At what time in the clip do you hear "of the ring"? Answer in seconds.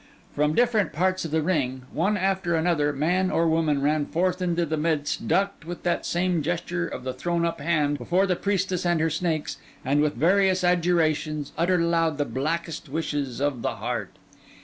1.25-1.83